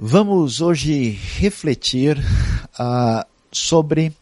[0.00, 4.12] Vamos hoje refletir uh, sobre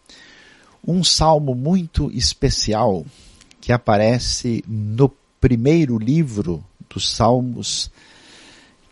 [0.82, 3.04] um salmo muito especial
[3.60, 7.90] que aparece no primeiro livro dos Salmos,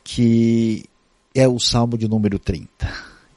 [0.04, 0.84] que
[1.34, 2.68] é o Salmo de número 30.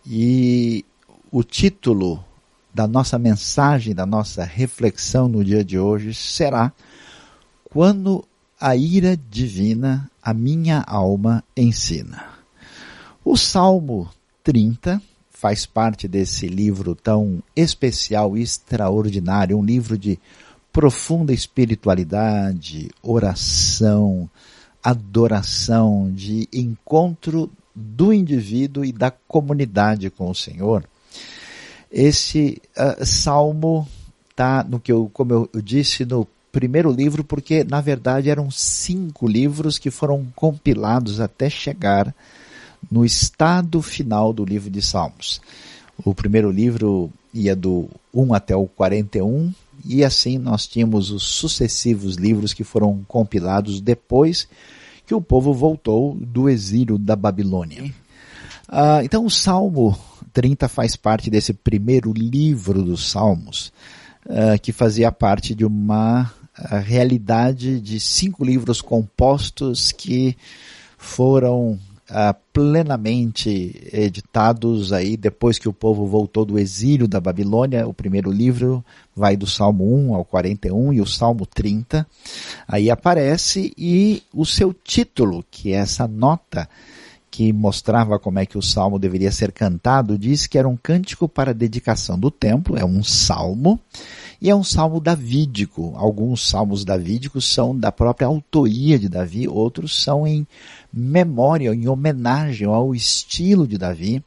[0.06, 0.84] E
[1.32, 2.22] o título
[2.74, 6.74] da nossa mensagem, da nossa reflexão no dia de hoje será
[7.64, 8.28] Quando
[8.60, 12.37] a ira divina a minha alma ensina.
[13.30, 14.10] O Salmo
[14.42, 20.18] 30 faz parte desse livro tão especial e extraordinário, um livro de
[20.72, 24.30] profunda espiritualidade, oração,
[24.82, 30.86] adoração, de encontro do indivíduo e da comunidade com o Senhor.
[31.92, 33.86] Esse uh, salmo
[34.30, 39.28] está no que eu, como eu, disse no primeiro livro, porque na verdade eram cinco
[39.28, 42.16] livros que foram compilados até chegar
[42.92, 45.42] no estado final do livro de Salmos.
[46.04, 49.54] O primeiro livro ia do 1 até o 41,
[49.86, 54.48] e assim nós tínhamos os sucessivos livros que foram compilados depois
[55.06, 57.94] que o povo voltou do exílio da Babilônia.
[58.68, 59.98] Ah, então o Salmo
[60.34, 63.72] 30 faz parte desse primeiro livro dos Salmos,
[64.30, 70.36] ah, que fazia parte de uma ah, realidade de cinco livros compostos que
[70.98, 77.88] foram uh, plenamente editados aí depois que o povo voltou do exílio da Babilônia.
[77.88, 78.84] O primeiro livro
[79.16, 82.08] vai do Salmo 1 ao 41 e o Salmo 30.
[82.68, 86.68] Aí aparece e o seu título, que é essa nota
[87.30, 91.30] que mostrava como é que o salmo deveria ser cantado, diz que era um cântico
[91.30, 93.80] para dedicação do templo, é um salmo,
[94.42, 95.94] e é um salmo davídico.
[95.96, 100.46] Alguns salmos davídicos são da própria autoria de Davi, outros são em
[100.94, 104.24] memória, em homenagem ao estilo de Davi.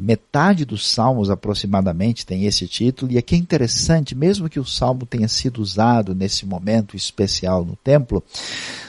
[0.00, 5.06] Metade dos salmos aproximadamente tem esse título, e aqui é interessante, mesmo que o salmo
[5.06, 8.20] tenha sido usado nesse momento especial no templo,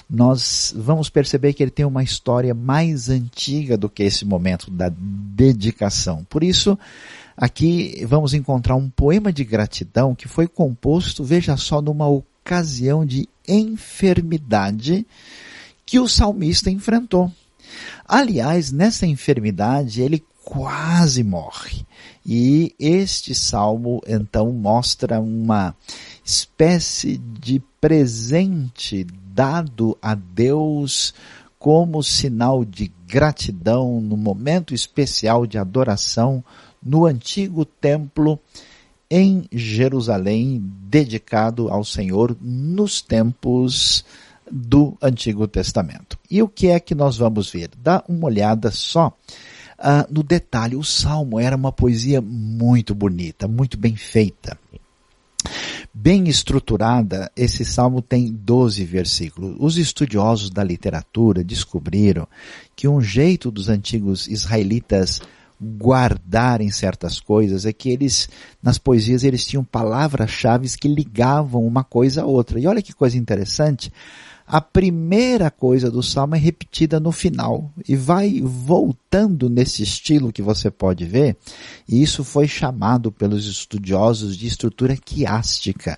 [0.09, 4.91] nós vamos perceber que ele tem uma história mais antiga do que esse momento da
[4.97, 6.25] dedicação.
[6.27, 6.75] Por isso,
[7.38, 13.28] Aqui vamos encontrar um poema de gratidão que foi composto, veja só, numa ocasião de
[13.47, 15.06] enfermidade
[15.85, 17.31] que o salmista enfrentou.
[18.07, 21.85] Aliás, nessa enfermidade ele quase morre.
[22.25, 25.75] E este salmo então mostra uma
[26.23, 31.13] espécie de presente dado a Deus
[31.59, 36.44] como sinal de gratidão no momento especial de adoração
[36.85, 38.40] no antigo templo
[39.09, 44.06] em Jerusalém, dedicado ao Senhor nos tempos
[44.51, 46.18] do Antigo Testamento.
[46.29, 47.69] E o que é que nós vamos ver?
[47.81, 49.07] Dá uma olhada só
[49.79, 50.75] uh, no detalhe.
[50.75, 54.57] O Salmo era uma poesia muito bonita, muito bem feita.
[55.94, 59.56] Bem estruturada, esse salmo tem 12 versículos.
[59.57, 62.28] Os estudiosos da literatura descobriram
[62.75, 65.22] que um jeito dos antigos israelitas
[65.77, 68.29] guardarem certas coisas é que eles,
[68.61, 72.59] nas poesias, eles tinham palavras-chave que ligavam uma coisa a outra.
[72.59, 73.91] E olha que coisa interessante,
[74.47, 80.41] a primeira coisa do salmo é repetida no final e vai voltando nesse estilo que
[80.41, 81.35] você pode ver,
[81.89, 85.97] e isso foi chamado pelos estudiosos de estrutura quiástica.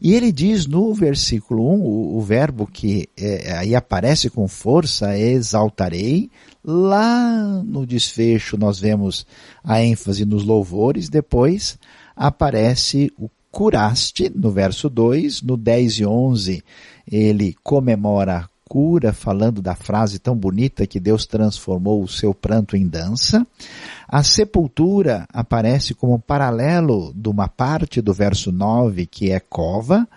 [0.00, 5.14] E ele diz no versículo 1, o, o verbo que é, aí aparece com força
[5.14, 6.30] é exaltarei,
[6.64, 9.26] Lá no desfecho nós vemos
[9.62, 11.78] a ênfase nos louvores, depois
[12.16, 16.64] aparece o curaste no verso 2, no 10 e 11
[17.10, 22.76] ele comemora a cura, falando da frase tão bonita que Deus transformou o seu pranto
[22.76, 23.46] em dança.
[24.08, 30.08] A sepultura aparece como paralelo de uma parte do verso 9, que é cova.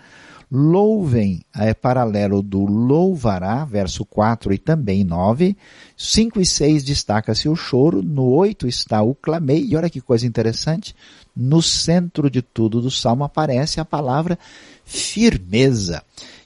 [0.50, 5.54] Louvem é paralelo do louvará, verso 4 e também 9.
[5.96, 10.26] 5 e 6 destaca-se o choro, no 8 está o clamei, e olha que coisa
[10.26, 10.96] interessante,
[11.36, 14.38] no centro de tudo do salmo aparece a palavra
[14.84, 16.02] firmeza,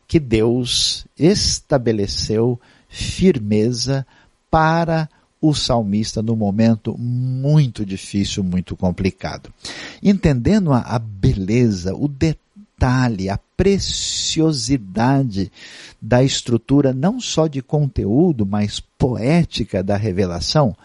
[0.08, 4.04] que Deus estabeleceu firmeza
[4.50, 5.08] para
[5.40, 9.52] o salmista no momento muito difícil, muito complicado.
[10.00, 12.41] Entendendo a, a beleza, o detalhe,
[12.82, 15.52] detalhe, a preciosidade
[16.00, 20.76] da estrutura, não só de conteúdo, mas poética da revelação,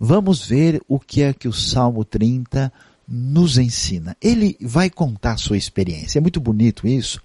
[0.00, 2.72] vamos ver o que é que o Salmo 30
[3.06, 4.16] nos ensina.
[4.20, 6.18] Ele vai contar sua experiência.
[6.18, 7.22] É muito bonito isso,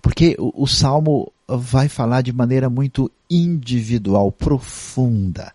[0.00, 5.52] porque o, o Salmo vai falar de maneira muito individual, profunda.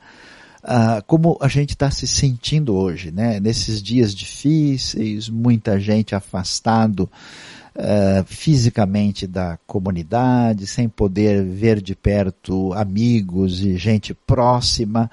[0.65, 3.39] Uh, como a gente está se sentindo hoje, né?
[3.39, 7.09] Nesses dias difíceis, muita gente afastado
[7.75, 15.09] uh, fisicamente da comunidade, sem poder ver de perto amigos e gente próxima,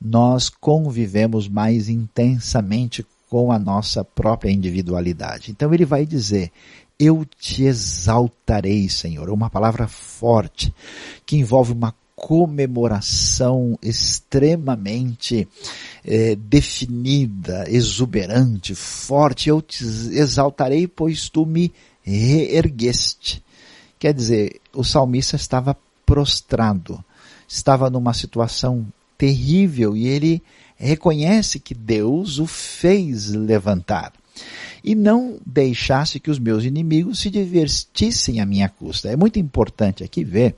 [0.00, 5.50] nós convivemos mais intensamente com a nossa própria individualidade.
[5.50, 6.52] Então ele vai dizer,
[6.98, 9.28] eu te exaltarei, Senhor.
[9.28, 10.72] Uma palavra forte
[11.26, 15.48] que envolve uma comemoração extremamente
[16.04, 19.48] é, definida, exuberante, forte.
[19.48, 21.72] Eu te exaltarei, pois tu me
[22.02, 23.42] reergueste.
[23.98, 27.02] Quer dizer, o salmista estava prostrado,
[27.48, 30.42] estava numa situação terrível e ele
[30.76, 34.12] reconhece que Deus o fez levantar
[34.82, 39.08] e não deixasse que os meus inimigos se divertissem à minha custa.
[39.08, 40.54] É muito importante aqui ver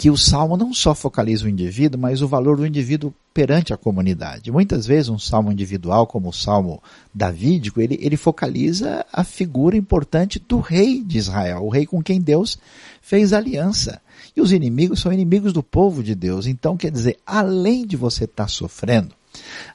[0.00, 3.76] que o salmo não só focaliza o indivíduo, mas o valor do indivíduo perante a
[3.76, 4.50] comunidade.
[4.50, 6.82] Muitas vezes um salmo individual, como o salmo
[7.12, 12.18] davídico, ele, ele focaliza a figura importante do rei de Israel, o rei com quem
[12.18, 12.58] Deus
[13.02, 14.00] fez aliança.
[14.34, 16.46] E os inimigos são inimigos do povo de Deus.
[16.46, 19.14] Então, quer dizer, além de você estar tá sofrendo,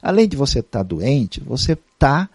[0.02, 2.28] além de você estar tá doente, você está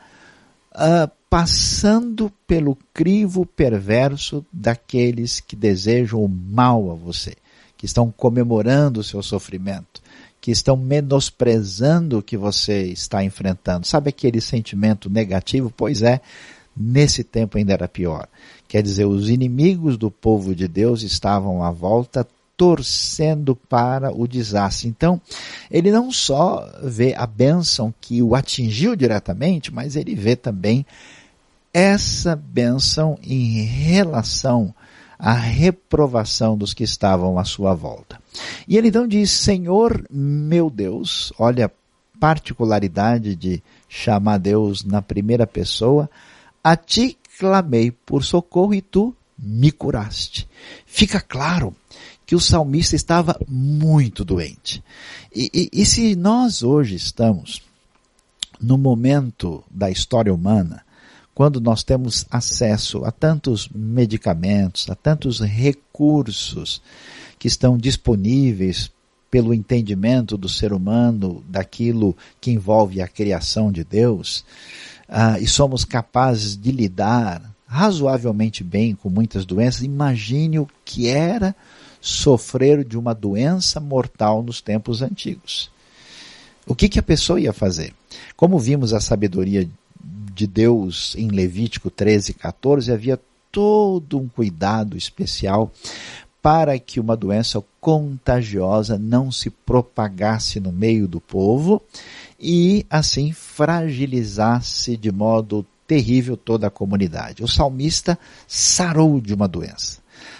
[0.71, 7.33] uh, passando pelo crivo perverso daqueles que desejam o mal a você
[7.81, 10.03] que estão comemorando o seu sofrimento,
[10.39, 13.87] que estão menosprezando o que você está enfrentando.
[13.87, 15.73] Sabe aquele sentimento negativo?
[15.75, 16.21] Pois é,
[16.77, 18.27] nesse tempo ainda era pior.
[18.67, 24.87] Quer dizer, os inimigos do povo de Deus estavam à volta torcendo para o desastre.
[24.87, 25.19] Então,
[25.71, 30.85] ele não só vê a bênção que o atingiu diretamente, mas ele vê também
[31.73, 34.71] essa bênção em relação
[35.21, 38.19] a reprovação dos que estavam à sua volta.
[38.67, 41.71] E ele então diz: Senhor meu Deus, olha a
[42.19, 46.09] particularidade de chamar Deus na primeira pessoa,
[46.63, 50.49] a ti clamei por socorro e tu me curaste.
[50.87, 51.75] Fica claro
[52.25, 54.83] que o salmista estava muito doente.
[55.35, 57.61] E, e, e se nós hoje estamos
[58.59, 60.83] no momento da história humana
[61.33, 66.81] quando nós temos acesso a tantos medicamentos, a tantos recursos
[67.39, 68.91] que estão disponíveis
[69.29, 74.43] pelo entendimento do ser humano daquilo que envolve a criação de Deus,
[75.07, 81.55] uh, e somos capazes de lidar razoavelmente bem com muitas doenças, imagine o que era
[82.01, 85.71] sofrer de uma doença mortal nos tempos antigos.
[86.67, 87.93] O que, que a pessoa ia fazer?
[88.35, 89.69] Como vimos a sabedoria
[90.41, 93.19] de Deus em Levítico 13, 14, havia
[93.51, 95.71] todo um cuidado especial
[96.41, 101.79] para que uma doença contagiosa não se propagasse no meio do povo
[102.39, 107.43] e assim fragilizasse de modo terrível toda a comunidade.
[107.43, 108.17] O salmista
[108.47, 109.99] sarou de uma doença.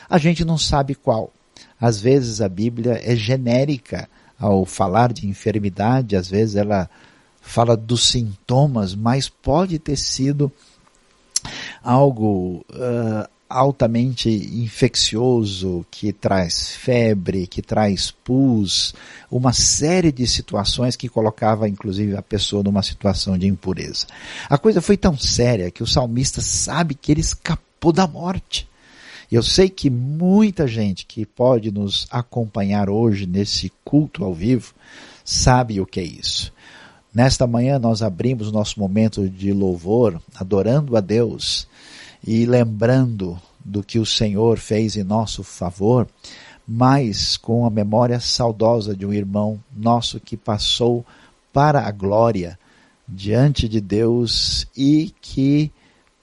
[0.09, 1.31] A gente não sabe qual.
[1.79, 4.09] Às vezes a Bíblia é genérica
[4.39, 6.89] ao falar de enfermidade, às vezes ela
[7.41, 10.51] fala dos sintomas, mas pode ter sido
[11.83, 18.93] algo uh, altamente infeccioso, que traz febre, que traz pus,
[19.29, 24.07] uma série de situações que colocava inclusive a pessoa numa situação de impureza.
[24.49, 28.69] A coisa foi tão séria que o salmista sabe que ele escapou da morte.
[29.29, 34.73] Eu sei que muita gente que pode nos acompanhar hoje nesse culto ao vivo
[35.23, 36.51] sabe o que é isso.
[37.13, 41.67] Nesta manhã nós abrimos o nosso momento de louvor, adorando a Deus
[42.25, 46.07] e lembrando do que o Senhor fez em nosso favor,
[46.65, 51.05] mas com a memória saudosa de um irmão nosso que passou
[51.51, 52.57] para a glória
[53.05, 55.69] diante de Deus e que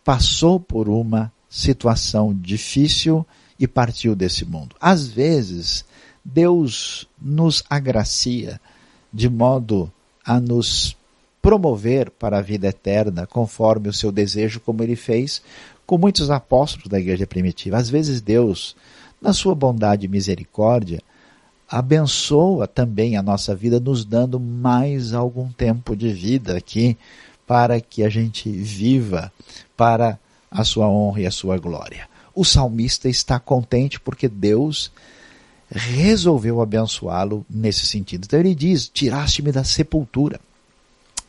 [0.02, 3.26] passou por uma situação difícil
[3.61, 4.75] e partiu desse mundo.
[4.80, 5.85] Às vezes,
[6.25, 8.59] Deus nos agracia
[9.12, 9.92] de modo
[10.28, 10.94] a nos
[11.40, 15.40] promover para a vida eterna conforme o seu desejo, como ele fez
[15.87, 17.78] com muitos apóstolos da igreja primitiva.
[17.78, 18.76] Às vezes Deus,
[19.23, 21.02] na sua bondade e misericórdia,
[21.66, 26.94] abençoa também a nossa vida, nos dando mais algum tempo de vida aqui
[27.47, 29.32] para que a gente viva
[29.75, 30.18] para
[30.50, 32.06] a sua honra e a sua glória.
[32.35, 34.92] O salmista está contente porque Deus
[35.70, 38.25] resolveu abençoá-lo nesse sentido.
[38.25, 40.40] Então ele diz: Tiraste-me da sepultura.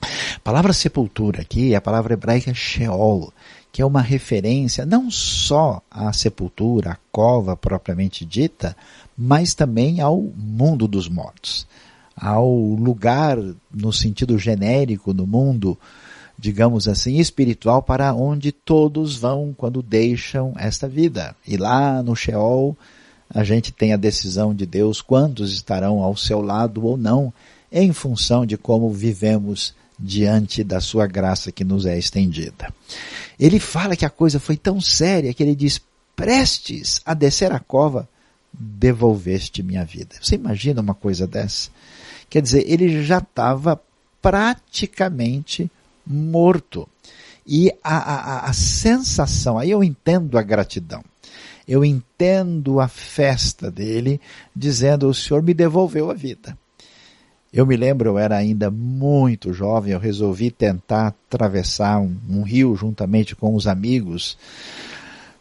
[0.02, 3.34] A palavra sepultura aqui é a palavra hebraica Sheol,
[3.72, 8.76] que é uma referência não só à sepultura, à cova propriamente dita,
[9.18, 11.68] mas também ao mundo dos mortos.
[12.22, 13.38] ao lugar
[13.72, 15.78] no sentido genérico no mundo,
[16.38, 21.36] digamos assim, espiritual para onde todos vão quando deixam esta vida.
[21.48, 22.78] E lá no Sheol,
[23.30, 27.34] a gente tem a decisão de Deus quantos estarão ao seu lado ou não,
[27.72, 32.74] em função de como vivemos diante da sua graça que nos é estendida.
[33.40, 35.80] Ele fala que a coisa foi tão séria que ele diz:
[36.16, 38.08] prestes a descer a cova,
[38.52, 40.16] devolveste minha vida.
[40.22, 41.70] Você imagina uma coisa dessa?
[42.30, 43.80] Quer dizer, ele já estava
[44.22, 45.70] praticamente
[46.06, 46.88] morto.
[47.46, 51.04] E a, a, a sensação, aí eu entendo a gratidão,
[51.70, 54.20] eu entendo a festa dele,
[54.56, 56.58] dizendo: O Senhor me devolveu a vida.
[57.54, 62.76] Eu me lembro, eu era ainda muito jovem, eu resolvi tentar atravessar um, um rio
[62.76, 64.36] juntamente com os amigos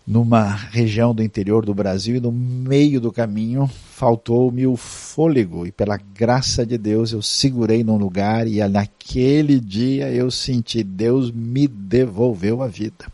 [0.07, 5.73] numa região do interior do Brasil e no meio do caminho faltou-me o fôlego e
[5.73, 11.69] pela graça de Deus eu segurei num lugar e naquele dia eu senti Deus me
[11.69, 13.07] devolveu a vida.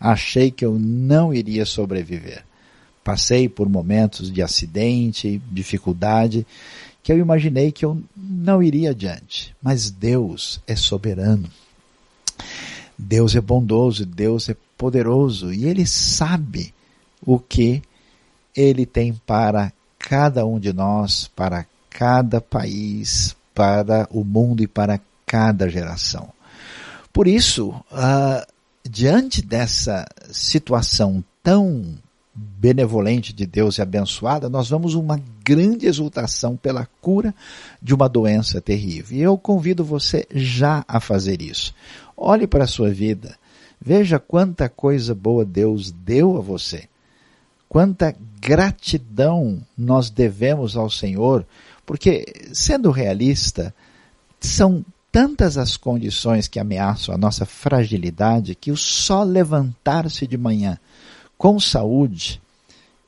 [0.00, 2.49] Achei que eu não iria sobreviver.
[3.02, 6.46] Passei por momentos de acidente, dificuldade,
[7.02, 9.54] que eu imaginei que eu não iria adiante.
[9.62, 11.48] Mas Deus é soberano.
[12.96, 16.74] Deus é bondoso, Deus é poderoso e Ele sabe
[17.24, 17.82] o que
[18.54, 25.00] Ele tem para cada um de nós, para cada país, para o mundo e para
[25.26, 26.28] cada geração.
[27.12, 28.46] Por isso, uh,
[28.88, 31.94] diante dessa situação tão
[32.58, 37.34] benevolente de Deus e abençoada, nós vamos uma grande exultação pela cura
[37.82, 39.18] de uma doença terrível.
[39.18, 41.74] E eu convido você já a fazer isso.
[42.16, 43.36] Olhe para a sua vida.
[43.80, 46.88] Veja quanta coisa boa Deus deu a você.
[47.68, 51.46] Quanta gratidão nós devemos ao Senhor,
[51.86, 53.74] porque, sendo realista,
[54.40, 60.78] são tantas as condições que ameaçam a nossa fragilidade que o só levantar-se de manhã
[61.40, 62.38] com saúde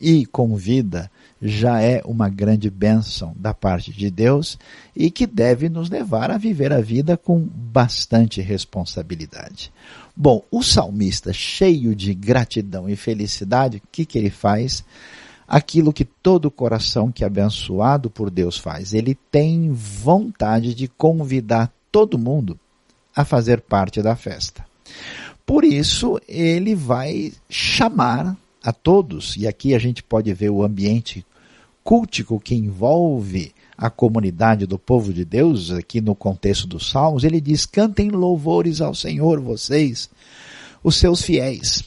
[0.00, 1.10] e com vida
[1.42, 4.58] já é uma grande bênção da parte de Deus
[4.96, 9.70] e que deve nos levar a viver a vida com bastante responsabilidade.
[10.16, 14.82] Bom, o salmista, cheio de gratidão e felicidade, o que, que ele faz?
[15.46, 18.94] Aquilo que todo coração que é abençoado por Deus faz.
[18.94, 22.58] Ele tem vontade de convidar todo mundo
[23.14, 24.64] a fazer parte da festa.
[25.44, 31.24] Por isso, ele vai chamar a todos, e aqui a gente pode ver o ambiente
[31.82, 37.40] cultico que envolve a comunidade do povo de Deus, aqui no contexto dos Salmos, ele
[37.40, 40.08] diz: cantem louvores ao Senhor, vocês,
[40.82, 41.84] os seus fiéis.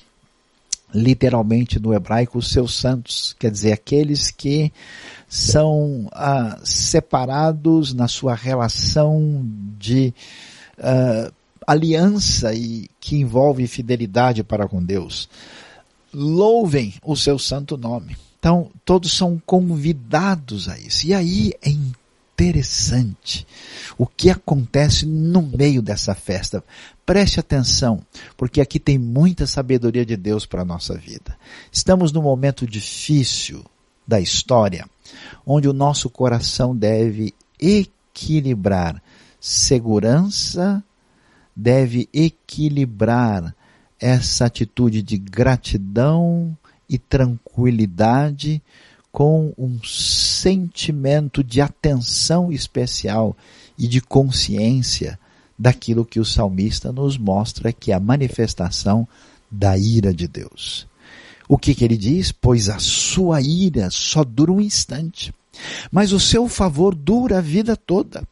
[0.94, 4.72] Literalmente no hebraico, os seus santos, quer dizer, aqueles que
[5.28, 9.46] são ah, separados na sua relação
[9.78, 10.14] de
[10.78, 11.32] ah,
[11.66, 15.30] aliança e que envolve fidelidade para com Deus.
[16.14, 18.16] Louvem o seu santo nome.
[18.40, 21.08] Então, todos são convidados a isso.
[21.08, 23.48] E aí é interessante
[23.98, 26.64] o que acontece no meio dessa festa.
[27.06, 28.02] Preste atenção,
[28.38, 31.38] porque aqui tem muita sabedoria de Deus para a nossa vida.
[31.72, 33.64] Estamos num momento difícil
[34.08, 34.86] da história,
[35.46, 39.02] onde o nosso coração deve equilibrar
[39.40, 40.84] segurança,
[41.56, 43.56] deve equilibrar
[44.00, 46.56] essa atitude de gratidão
[46.90, 48.62] e tranquilidade
[49.12, 53.36] com um sentimento de atenção especial
[53.78, 55.18] e de consciência
[55.58, 59.08] daquilo que o salmista nos mostra que é a manifestação
[59.50, 60.86] da ira de Deus.
[61.48, 62.32] O que, que ele diz?
[62.32, 65.34] Pois a sua ira só dura um instante,
[65.92, 68.28] mas o seu favor dura a vida toda.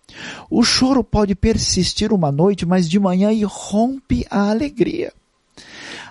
[0.50, 5.13] O choro pode persistir uma noite, mas de manhã irrompe a alegria.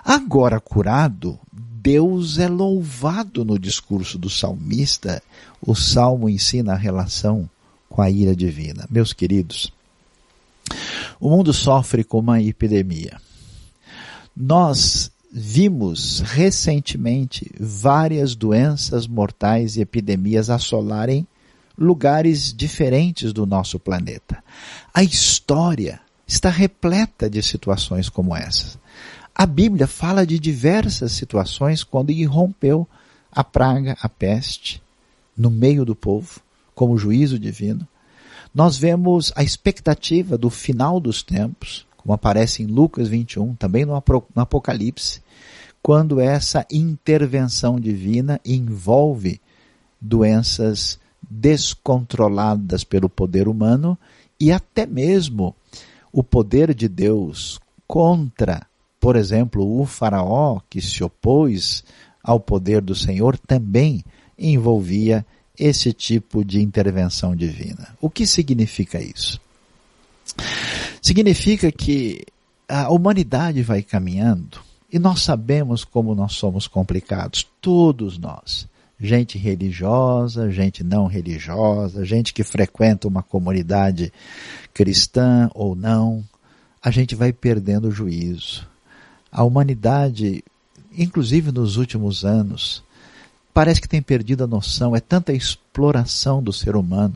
[0.03, 5.21] Agora curado, Deus é louvado no discurso do salmista.
[5.61, 7.49] O salmo ensina a relação
[7.89, 8.85] com a ira divina.
[8.89, 9.71] Meus queridos,
[11.19, 13.19] o mundo sofre com uma epidemia.
[14.35, 21.25] Nós vimos recentemente várias doenças mortais e epidemias assolarem
[21.75, 24.43] lugares diferentes do nosso planeta.
[24.93, 28.77] A história está repleta de situações como essas.
[29.33, 32.87] A Bíblia fala de diversas situações quando irrompeu
[33.31, 34.83] a praga, a peste,
[35.35, 36.41] no meio do povo,
[36.75, 37.87] como juízo divino.
[38.53, 43.95] Nós vemos a expectativa do final dos tempos, como aparece em Lucas 21, também no
[44.35, 45.22] Apocalipse,
[45.83, 49.41] quando essa intervenção divina envolve
[49.99, 50.97] doenças
[51.29, 53.99] descontroladas pelo poder humano
[54.39, 55.53] e até mesmo
[56.09, 58.65] o poder de Deus contra,
[58.97, 61.83] por exemplo, o Faraó que se opôs
[62.23, 64.05] ao poder do Senhor também
[64.39, 65.25] envolvia
[65.59, 67.93] esse tipo de intervenção divina.
[67.99, 69.39] O que significa isso?
[71.01, 72.25] Significa que
[72.69, 74.59] a humanidade vai caminhando
[74.93, 78.67] e nós sabemos como nós somos complicados, todos nós.
[78.99, 84.13] Gente religiosa, gente não religiosa, gente que frequenta uma comunidade
[84.71, 86.23] cristã ou não,
[86.79, 88.67] a gente vai perdendo o juízo.
[89.31, 90.43] A humanidade,
[90.95, 92.83] inclusive nos últimos anos,
[93.51, 97.15] parece que tem perdido a noção, é tanta exploração do ser humano.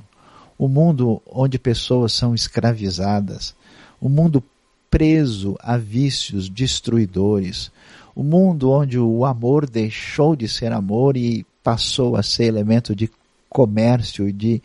[0.57, 3.53] O mundo onde pessoas são escravizadas,
[4.01, 4.43] o mundo
[4.89, 7.71] preso a vícios destruidores,
[8.15, 13.09] o mundo onde o amor deixou de ser amor e passou a ser elemento de
[13.49, 14.61] comércio e de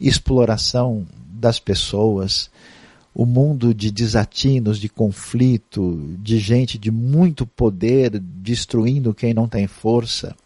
[0.00, 2.50] exploração das pessoas,
[3.14, 9.66] o mundo de desatinos, de conflito, de gente de muito poder destruindo quem não tem
[9.66, 10.36] força,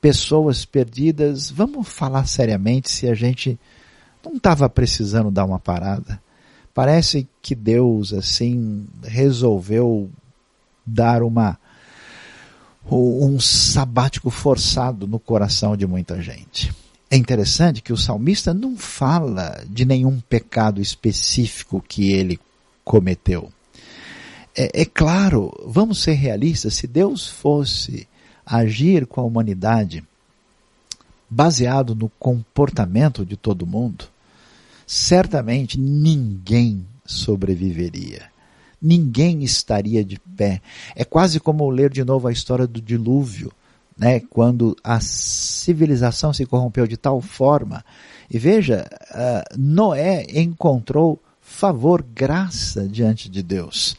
[0.00, 1.50] pessoas perdidas.
[1.50, 3.58] Vamos falar seriamente se a gente
[4.24, 6.20] não estava precisando dar uma parada.
[6.74, 10.10] Parece que Deus, assim, resolveu
[10.84, 11.56] dar uma
[12.90, 16.70] um sabático forçado no coração de muita gente.
[17.10, 22.38] É interessante que o salmista não fala de nenhum pecado específico que ele
[22.84, 23.50] cometeu.
[24.56, 28.06] É, é, claro, vamos ser realistas, se Deus fosse
[28.44, 30.04] agir com a humanidade
[31.28, 34.04] baseado no comportamento de todo mundo,
[34.86, 38.22] certamente ninguém sobreviveria.
[38.80, 40.60] Ninguém estaria de pé.
[40.94, 43.50] É quase como ler de novo a história do dilúvio,
[43.96, 44.20] né?
[44.20, 47.84] quando a civilização se corrompeu de tal forma.
[48.30, 53.96] E veja, uh, Noé encontrou favor, graça diante de Deus.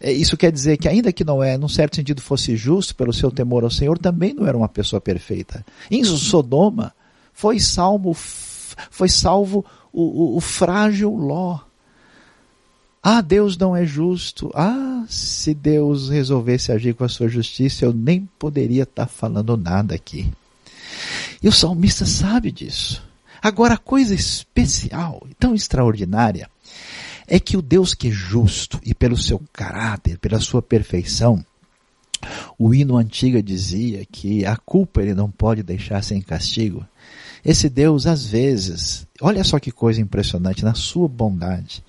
[0.00, 3.30] É, isso quer dizer que ainda que Noé, num certo sentido, fosse justo pelo seu
[3.30, 5.64] temor ao Senhor, também não era uma pessoa perfeita.
[5.90, 6.92] Em Sodoma
[7.32, 11.60] foi salvo, foi salvo o, o, o frágil Ló.
[13.02, 14.50] Ah, Deus não é justo.
[14.54, 19.94] Ah, se Deus resolvesse agir com a sua justiça, eu nem poderia estar falando nada
[19.94, 20.32] aqui.
[21.42, 23.02] E o salmista sabe disso.
[23.42, 26.48] Agora, a coisa especial, tão extraordinária,
[27.26, 31.44] é que o Deus que é justo e pelo seu caráter, pela sua perfeição,
[32.58, 36.86] o hino antigo dizia que a culpa ele não pode deixar sem castigo.
[37.44, 41.84] Esse Deus, às vezes, olha só que coisa impressionante, na sua bondade,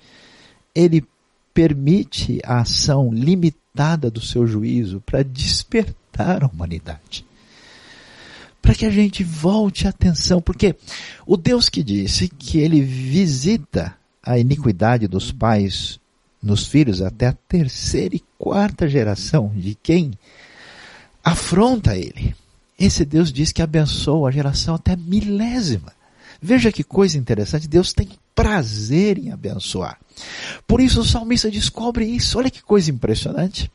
[0.74, 1.02] ele
[1.54, 7.24] permite a ação limitada do seu juízo para despertar a humanidade.
[8.60, 10.76] Para que a gente volte a atenção, porque
[11.26, 15.98] o Deus que disse que ele visita a iniquidade dos pais
[16.42, 20.12] nos filhos até a terceira e quarta geração de quem
[21.24, 22.34] afronta ele.
[22.78, 25.92] Esse Deus diz que abençoa a geração até milésima.
[26.40, 29.98] Veja que coisa interessante, Deus tem prazer em abençoar.
[30.66, 32.38] Por isso o salmista descobre isso.
[32.38, 33.70] Olha que coisa impressionante.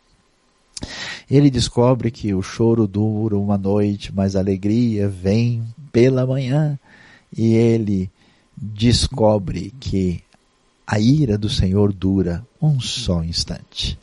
[1.30, 6.78] Ele descobre que o choro dura uma noite, mas a alegria vem pela manhã.
[7.36, 8.10] E ele
[8.56, 10.24] descobre que
[10.86, 13.98] a ira do Senhor dura um só instante.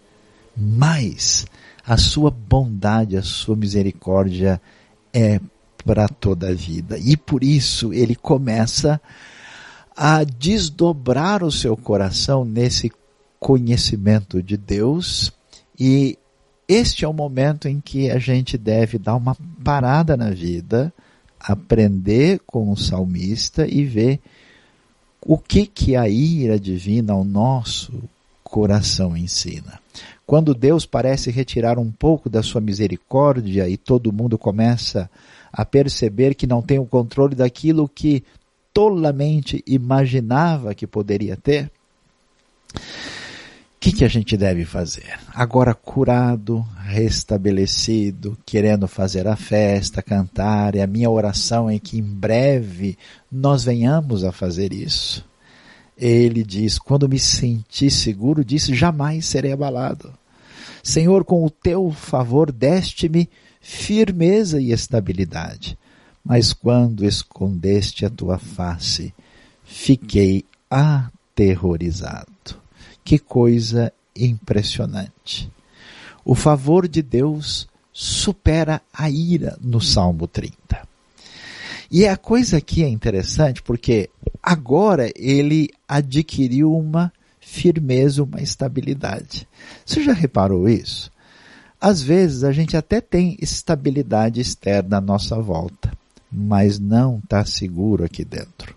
[0.57, 1.47] Mas
[1.87, 4.61] a sua bondade, a sua misericórdia
[5.13, 5.41] é
[5.85, 6.99] para toda a vida.
[6.99, 9.01] E por isso ele começa
[9.97, 12.93] a desdobrar o seu coração nesse
[13.41, 15.33] conhecimento de Deus
[15.79, 16.19] e
[16.69, 20.93] este é o momento em que a gente deve dar uma parada na vida,
[21.41, 24.21] aprender com o salmista e ver
[25.23, 27.93] o que que a ira divina ao nosso
[28.45, 29.81] coração ensina.
[30.29, 35.11] Quando Deus parece retirar um pouco da sua misericórdia e todo mundo começa
[35.51, 38.23] a perceber que não tem o controle daquilo que
[38.71, 41.71] tolamente imaginava que poderia ter,
[42.75, 42.79] o
[43.81, 45.19] que, que a gente deve fazer?
[45.35, 52.03] Agora curado, restabelecido, querendo fazer a festa, cantar, e a minha oração é que em
[52.03, 52.99] breve
[53.33, 55.27] nós venhamos a fazer isso.
[55.99, 60.13] Ele diz: Quando me senti seguro, disse: Jamais serei abalado.
[60.83, 63.29] Senhor, com o teu favor deste-me
[63.61, 65.77] firmeza e estabilidade.
[66.25, 69.13] Mas quando escondeste a tua face,
[69.65, 72.29] fiquei aterrorizado.
[73.05, 75.51] Que coisa impressionante.
[76.25, 80.88] O favor de Deus supera a ira no Salmo 30.
[81.91, 84.11] E a coisa aqui é interessante porque
[84.43, 89.49] agora ele adquiriu uma firmeza, uma estabilidade.
[89.87, 91.11] Você já reparou isso?
[91.81, 95.93] Às vezes a gente até tem estabilidade externa à nossa volta,
[96.31, 98.75] mas não está seguro aqui dentro.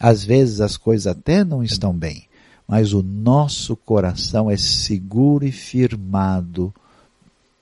[0.00, 2.24] Às vezes as coisas até não estão bem,
[2.66, 6.74] mas o nosso coração é seguro e firmado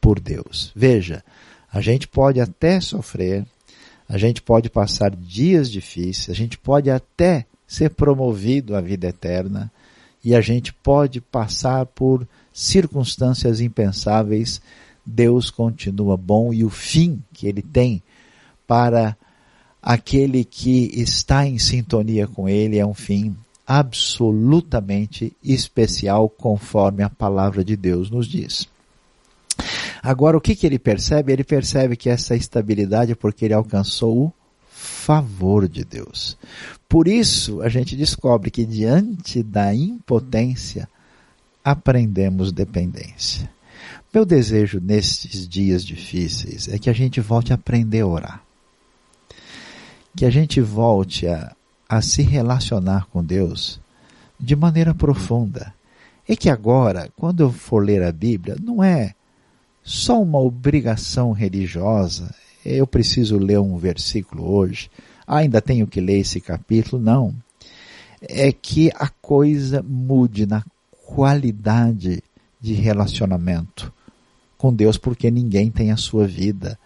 [0.00, 0.72] por Deus.
[0.74, 1.22] Veja,
[1.70, 3.44] a gente pode até sofrer,
[4.10, 9.70] a gente pode passar dias difíceis, a gente pode até ser promovido à vida eterna
[10.24, 14.60] e a gente pode passar por circunstâncias impensáveis.
[15.06, 18.02] Deus continua bom e o fim que ele tem
[18.66, 19.16] para
[19.80, 27.64] aquele que está em sintonia com ele é um fim absolutamente especial, conforme a palavra
[27.64, 28.66] de Deus nos diz.
[30.02, 31.32] Agora, o que, que ele percebe?
[31.32, 34.32] Ele percebe que essa estabilidade é porque ele alcançou o
[34.70, 36.38] favor de Deus.
[36.88, 40.88] Por isso, a gente descobre que diante da impotência,
[41.62, 43.50] aprendemos dependência.
[44.12, 48.42] Meu desejo nestes dias difíceis é que a gente volte a aprender a orar
[50.16, 51.54] que a gente volte a,
[51.88, 53.80] a se relacionar com Deus
[54.38, 55.72] de maneira profunda.
[56.28, 59.14] É que agora, quando eu for ler a Bíblia, não é
[59.82, 64.90] só uma obrigação religiosa, eu preciso ler um versículo hoje,
[65.26, 67.34] ainda tenho que ler esse capítulo, não.
[68.20, 70.62] É que a coisa mude na
[71.06, 72.22] qualidade
[72.60, 73.92] de relacionamento
[74.58, 76.78] com Deus, porque ninguém tem a sua vida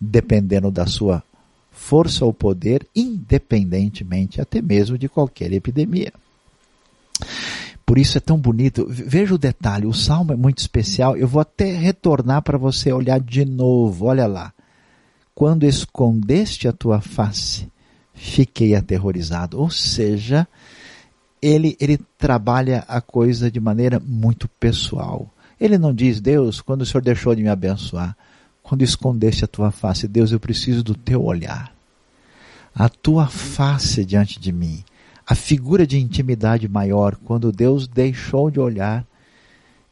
[0.00, 1.22] dependendo da sua
[1.70, 6.12] força ou poder, independentemente até mesmo de qualquer epidemia.
[7.86, 8.84] Por isso é tão bonito.
[8.88, 11.16] Veja o detalhe, o salmo é muito especial.
[11.16, 14.06] Eu vou até retornar para você olhar de novo.
[14.06, 14.52] Olha lá.
[15.32, 17.70] Quando escondeste a tua face,
[18.12, 19.60] fiquei aterrorizado.
[19.60, 20.48] Ou seja,
[21.40, 25.30] ele, ele trabalha a coisa de maneira muito pessoal.
[25.60, 28.16] Ele não diz, Deus, quando o Senhor deixou de me abençoar,
[28.62, 31.72] quando escondeste a tua face, Deus, eu preciso do teu olhar.
[32.74, 34.82] A tua face diante de mim.
[35.26, 39.04] A figura de intimidade maior, quando Deus deixou de olhar,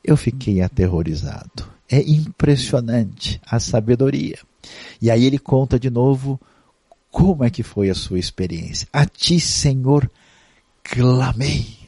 [0.03, 1.67] eu fiquei aterrorizado.
[1.91, 4.39] É impressionante a sabedoria.
[5.03, 6.41] E aí ele conta de novo
[7.11, 8.87] como é que foi a sua experiência.
[8.93, 10.11] A ti, Senhor,
[10.83, 11.79] clamei.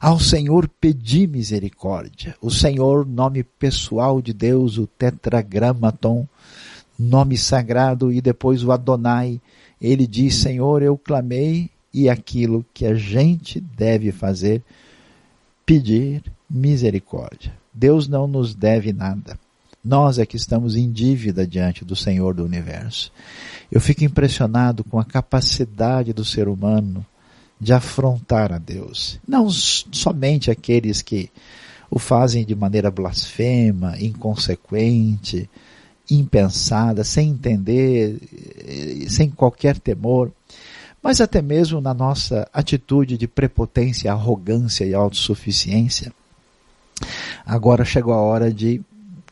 [0.00, 2.34] Ao Senhor pedi misericórdia.
[2.40, 6.26] O Senhor, nome pessoal de Deus, o tetragramaton,
[6.98, 9.40] nome sagrado, e depois o Adonai.
[9.80, 14.62] Ele diz, Senhor, eu clamei, e aquilo que a gente deve fazer,
[15.66, 17.52] pedir misericórdia.
[17.72, 19.38] Deus não nos deve nada.
[19.82, 23.10] Nós é que estamos em dívida diante do Senhor do universo.
[23.72, 27.04] Eu fico impressionado com a capacidade do ser humano
[27.58, 29.18] de afrontar a Deus.
[29.26, 31.30] Não somente aqueles que
[31.90, 35.48] o fazem de maneira blasfema, inconsequente,
[36.10, 38.18] impensada, sem entender,
[39.08, 40.32] sem qualquer temor,
[41.02, 46.12] mas até mesmo na nossa atitude de prepotência, arrogância e autossuficiência.
[47.44, 48.80] Agora chegou a hora de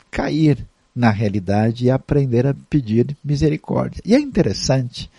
[0.09, 4.01] cair na realidade e aprender a pedir misericórdia.
[4.03, 5.09] E é interessante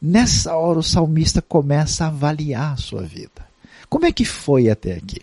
[0.00, 3.46] Nessa hora o salmista começa a avaliar a sua vida.
[3.88, 5.22] Como é que foi até aqui?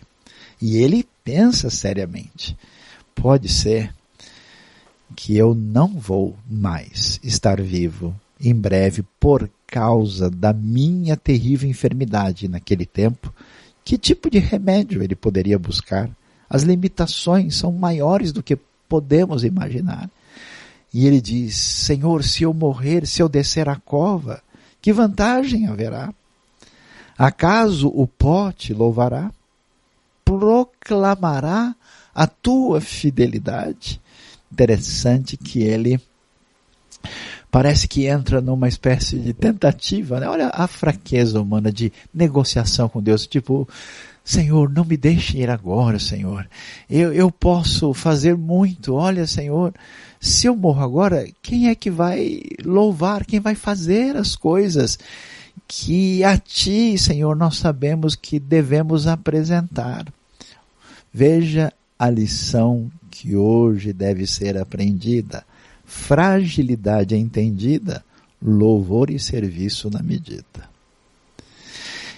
[0.61, 2.57] E ele pensa seriamente.
[3.13, 3.93] Pode ser
[5.15, 12.47] que eu não vou mais estar vivo em breve por causa da minha terrível enfermidade
[12.47, 13.33] naquele tempo.
[13.83, 16.07] Que tipo de remédio ele poderia buscar?
[16.47, 18.55] As limitações são maiores do que
[18.87, 20.11] podemos imaginar.
[20.93, 24.43] E ele diz: Senhor, se eu morrer, se eu descer a cova,
[24.79, 26.13] que vantagem haverá?
[27.17, 29.31] Acaso o pó te louvará?
[30.23, 31.75] Proclamará
[32.13, 33.99] a tua fidelidade?
[34.51, 35.99] Interessante que ele
[37.53, 40.27] parece que entra numa espécie de tentativa, né?
[40.27, 43.69] Olha a fraqueza humana de negociação com Deus, tipo,
[44.25, 46.49] Senhor, não me deixe ir agora, Senhor.
[46.89, 48.95] Eu, eu posso fazer muito.
[48.95, 49.71] Olha, Senhor,
[50.19, 53.23] se eu morro agora, quem é que vai louvar?
[53.23, 54.97] Quem vai fazer as coisas
[55.67, 60.11] que a Ti, Senhor, nós sabemos que devemos apresentar?
[61.13, 65.45] Veja a lição que hoje deve ser aprendida.
[65.93, 68.03] Fragilidade entendida,
[68.41, 70.69] louvor e serviço na medida.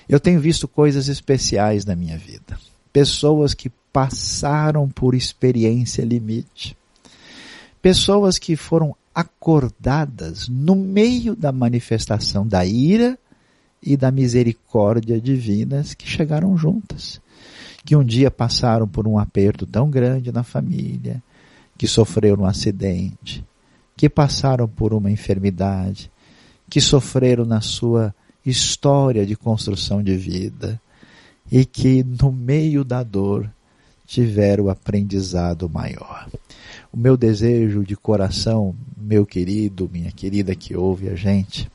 [0.07, 2.59] Eu tenho visto coisas especiais na minha vida.
[2.91, 6.75] Pessoas que passaram por experiência limite
[7.85, 13.15] Pessoas que foram acordadas no meio da manifestação da ira
[13.79, 17.21] e da misericórdia divinas que chegaram juntas.
[17.85, 21.21] Que um dia passaram por um aperto tão grande na família,
[21.77, 23.45] que sofreram um acidente,
[23.95, 26.11] que passaram por uma enfermidade,
[26.69, 28.13] que sofreram na sua
[28.45, 30.79] história de construção de vida
[31.51, 33.49] e que no meio da dor
[34.05, 36.29] tiveram o aprendizado maior.
[36.91, 41.69] O meu desejo de coração, meu querido, minha querida que ouve a gente,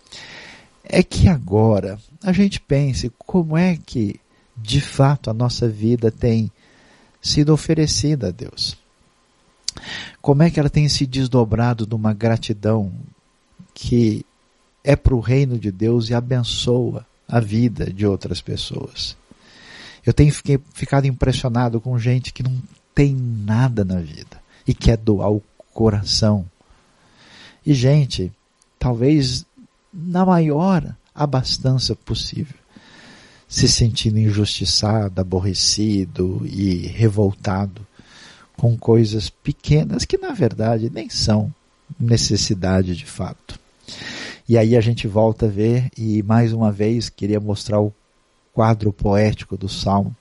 [0.85, 4.21] é que agora a gente pense como é que
[4.57, 6.51] de fato a nossa vida tem
[7.21, 8.80] sido oferecida a Deus.
[10.21, 12.93] Como é que ela tem se desdobrado de uma gratidão
[13.75, 14.25] que
[14.85, 19.17] é para o reino de Deus e abençoa a vida de outras pessoas.
[20.05, 22.61] Eu tenho ficado impressionado com gente que não
[22.95, 26.45] tem nada na vida e quer doar o coração.
[27.65, 28.33] E gente,
[28.79, 29.45] talvez
[29.93, 32.57] na maior abastança possível,
[33.47, 37.87] se sentindo injustiçado, aborrecido e revoltado
[38.61, 41.51] com coisas pequenas que na verdade nem são
[41.99, 43.59] necessidade de fato.
[44.47, 47.91] E aí a gente volta a ver e mais uma vez queria mostrar o
[48.53, 50.15] quadro poético do Salmo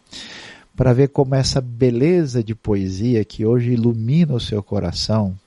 [0.74, 5.38] para ver como essa beleza de poesia que hoje ilumina o seu coração,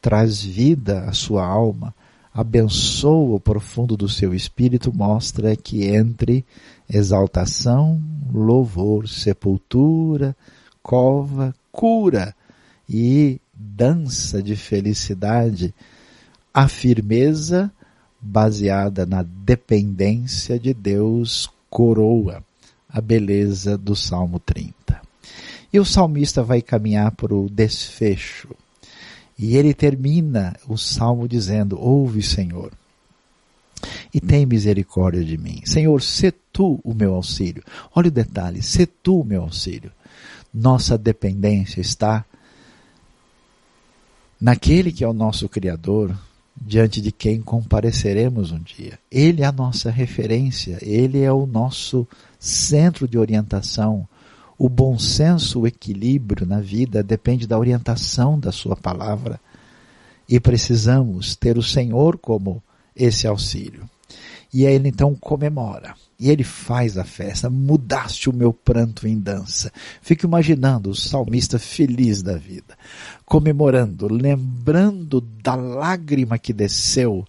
[0.00, 1.94] traz vida à sua alma,
[2.32, 6.46] abençoa o profundo do seu espírito, mostra que entre
[6.88, 8.00] exaltação,
[8.32, 10.34] louvor, sepultura,
[10.82, 12.34] cova, cura
[12.88, 15.74] e dança de felicidade,
[16.52, 17.70] a firmeza
[18.20, 22.44] baseada na dependência de Deus, coroa
[22.88, 25.00] a beleza do Salmo 30.
[25.72, 28.54] E o salmista vai caminhar para o desfecho.
[29.38, 32.70] E ele termina o salmo dizendo: Ouve, Senhor,
[34.12, 35.62] e tem misericórdia de mim.
[35.64, 37.64] Senhor, se tu o meu auxílio.
[37.94, 39.90] Olha o detalhe: se tu o meu auxílio.
[40.52, 42.24] Nossa dependência está
[44.40, 46.14] naquele que é o nosso Criador,
[46.56, 48.98] diante de quem compareceremos um dia.
[49.10, 52.06] Ele é a nossa referência, ele é o nosso
[52.38, 54.06] centro de orientação.
[54.58, 59.40] O bom senso, o equilíbrio na vida depende da orientação da sua palavra.
[60.28, 62.62] E precisamos ter o Senhor como
[62.94, 63.88] esse auxílio.
[64.52, 65.94] E ele então comemora.
[66.22, 67.50] E ele faz a festa.
[67.50, 69.72] Mudaste o meu pranto em dança.
[70.00, 72.78] Fico imaginando o salmista feliz da vida,
[73.24, 77.26] comemorando, lembrando da lágrima que desceu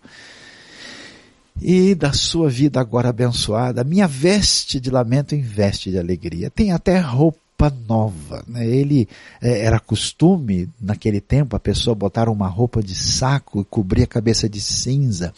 [1.60, 3.84] e da sua vida agora abençoada.
[3.84, 6.52] Minha veste de lamento em veste de alegria.
[6.52, 8.44] Tem até roupa roupa nova.
[8.48, 8.68] Né?
[8.68, 9.08] Ele
[9.42, 14.08] é, era costume naquele tempo a pessoa botar uma roupa de saco e cobrir a
[14.08, 15.34] cabeça de cinza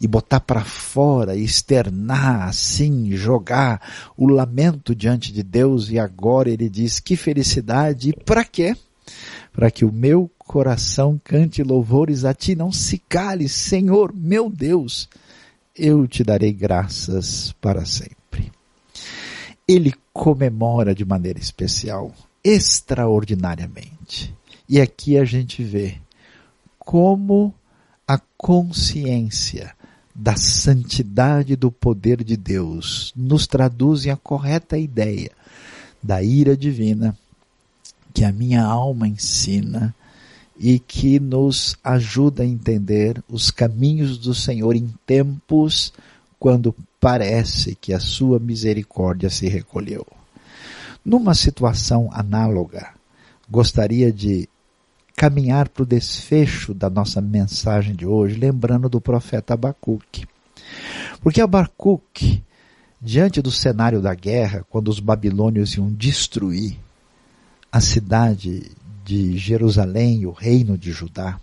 [0.00, 3.80] e botar para fora, externar assim, jogar
[4.16, 5.90] o lamento diante de Deus.
[5.90, 8.76] E agora ele diz que felicidade e para quê?
[9.52, 15.08] Para que o meu coração cante louvores a ti, não se cale, Senhor, meu Deus,
[15.76, 18.17] eu te darei graças para sempre
[19.68, 24.34] ele comemora de maneira especial, extraordinariamente.
[24.66, 25.98] E aqui a gente vê
[26.78, 27.54] como
[28.06, 29.74] a consciência
[30.14, 35.30] da santidade do poder de Deus nos traduz em a correta ideia
[36.02, 37.16] da ira divina
[38.14, 39.94] que a minha alma ensina
[40.58, 45.92] e que nos ajuda a entender os caminhos do Senhor em tempos
[46.38, 50.06] quando parece que a sua misericórdia se recolheu.
[51.04, 52.90] Numa situação análoga,
[53.48, 54.48] gostaria de
[55.16, 60.26] caminhar para o desfecho da nossa mensagem de hoje, lembrando do profeta Abacuque.
[61.20, 62.42] Porque Abacuque,
[63.00, 66.78] diante do cenário da guerra, quando os babilônios iam destruir
[67.70, 68.70] a cidade
[69.04, 71.40] de Jerusalém, o reino de Judá,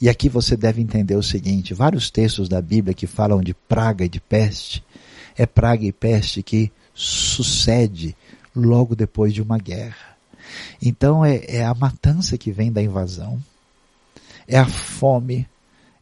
[0.00, 4.04] e aqui você deve entender o seguinte: vários textos da Bíblia que falam de praga
[4.04, 4.82] e de peste,
[5.36, 8.16] é praga e peste que sucede
[8.54, 10.16] logo depois de uma guerra.
[10.82, 13.40] Então é, é a matança que vem da invasão,
[14.46, 15.46] é a fome,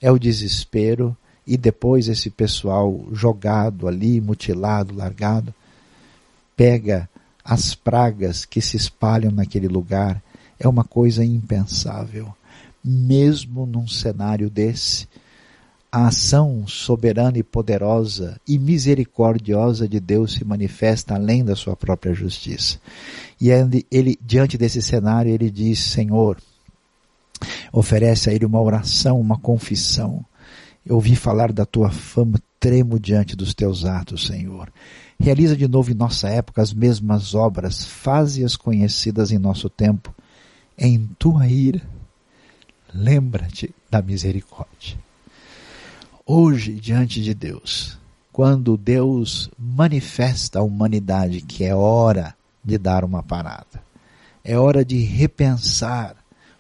[0.01, 5.55] é o desespero, e depois esse pessoal jogado ali, mutilado, largado,
[6.57, 7.09] pega
[7.45, 10.23] as pragas que se espalham naquele lugar.
[10.61, 12.35] É uma coisa impensável
[12.85, 15.07] mesmo num cenário desse,
[15.91, 22.13] a ação soberana e poderosa e misericordiosa de Deus se manifesta além da sua própria
[22.13, 22.79] justiça.
[23.41, 23.51] E
[23.91, 26.37] ele, diante desse cenário, ele diz, Senhor,
[27.73, 30.25] Oferece a Ele uma oração, uma confissão.
[30.85, 34.73] Eu ouvi falar da tua fama, tremo diante dos teus atos, Senhor.
[35.21, 40.15] Realiza de novo em nossa época as mesmas obras, faze-as conhecidas em nosso tempo.
[40.77, 41.83] Em tua ira,
[42.95, 44.97] lembra-te da misericórdia.
[46.31, 47.97] Hoje, diante de Deus,
[48.31, 53.83] quando Deus manifesta à humanidade que é hora de dar uma parada,
[54.45, 56.15] é hora de repensar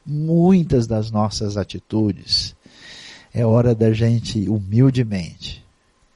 [0.07, 2.57] muitas das nossas atitudes,
[3.31, 5.63] é hora da gente humildemente,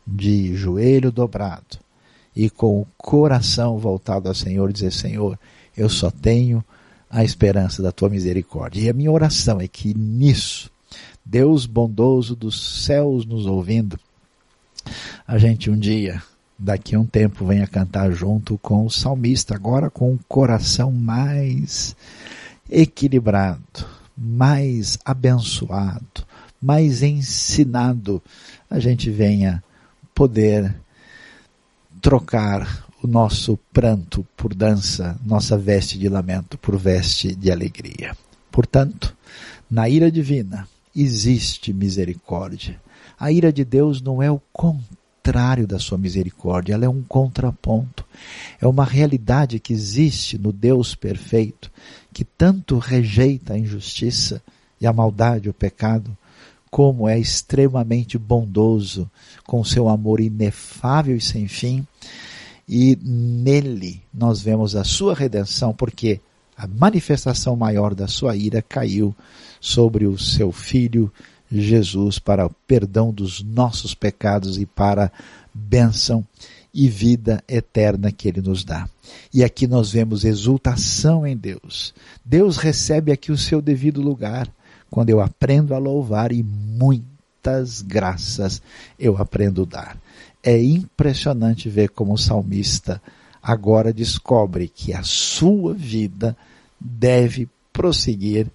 [0.06, 1.78] de joelho dobrado
[2.34, 5.38] e com o coração voltado ao Senhor, dizer: Senhor,
[5.76, 6.64] eu só tenho
[7.10, 8.80] a esperança da tua misericórdia.
[8.80, 10.71] E a minha oração é que nisso,
[11.24, 13.98] Deus bondoso dos céus nos ouvindo,
[15.26, 16.22] a gente um dia,
[16.58, 21.96] daqui a um tempo, venha cantar junto com o salmista, agora com o coração mais
[22.70, 26.26] equilibrado, mais abençoado,
[26.60, 28.22] mais ensinado,
[28.68, 29.62] a gente venha
[30.14, 30.74] poder
[32.00, 38.16] trocar o nosso pranto por dança, nossa veste de lamento por veste de alegria.
[38.50, 39.16] Portanto,
[39.70, 42.80] na ira divina existe misericórdia.
[43.18, 48.04] A ira de Deus não é o contrário da sua misericórdia, ela é um contraponto.
[48.60, 51.70] É uma realidade que existe no Deus perfeito,
[52.12, 54.42] que tanto rejeita a injustiça
[54.80, 56.16] e a maldade, o pecado,
[56.70, 59.08] como é extremamente bondoso,
[59.44, 61.86] com seu amor inefável e sem fim,
[62.66, 66.20] e nele nós vemos a sua redenção, porque
[66.56, 69.14] a manifestação maior da sua ira caiu
[69.62, 71.10] sobre o seu filho
[71.48, 75.12] Jesus para o perdão dos nossos pecados e para
[75.54, 76.26] bênção
[76.74, 78.88] e vida eterna que ele nos dá.
[79.32, 81.94] E aqui nós vemos exultação em Deus.
[82.24, 84.48] Deus recebe aqui o seu devido lugar
[84.90, 88.60] quando eu aprendo a louvar e muitas graças
[88.98, 89.96] eu aprendo a dar.
[90.42, 93.00] É impressionante ver como o salmista
[93.40, 96.36] agora descobre que a sua vida
[96.80, 98.48] deve prosseguir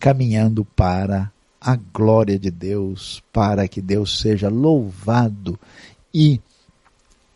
[0.00, 5.60] caminhando para a glória de Deus, para que Deus seja louvado
[6.12, 6.40] e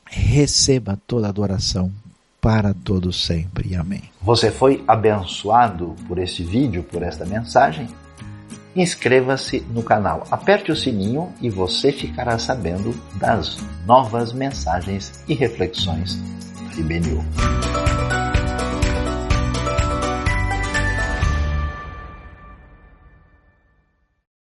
[0.07, 1.93] receba toda adoração
[2.41, 3.77] para todo sempre.
[3.77, 4.03] Amém.
[4.21, 7.89] Você foi abençoado por este vídeo, por esta mensagem?
[8.75, 16.17] inscreva-se no canal, aperte o sininho e você ficará sabendo das novas mensagens e reflexões
[16.17, 17.25] da IBNU.